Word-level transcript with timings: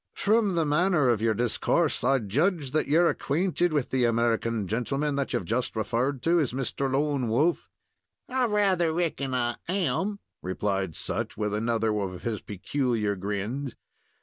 "From 0.15 0.55
the 0.55 0.65
manner 0.65 1.09
of 1.09 1.21
your 1.21 1.35
discourse, 1.35 2.03
I 2.03 2.17
judge 2.17 2.71
that 2.71 2.87
you're 2.87 3.07
acquainted 3.07 3.71
with 3.71 3.91
the 3.91 4.05
American 4.05 4.67
gentleman 4.67 5.15
that 5.17 5.31
you've 5.31 5.45
just 5.45 5.75
referred 5.75 6.23
to 6.23 6.39
as 6.39 6.53
Mr. 6.53 6.91
Lone 6.91 7.27
Wolf?" 7.29 7.69
"I 8.27 8.45
rather 8.47 8.91
reckon 8.93 9.35
I 9.35 9.57
am," 9.67 10.17
replied 10.41 10.95
Sut, 10.95 11.37
with 11.37 11.53
another 11.53 11.95
of 12.01 12.23
his 12.23 12.41
peculiar 12.41 13.15
grins. 13.15 13.75